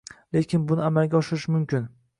[0.37, 1.89] Lekin buni amalga oshirish mumkin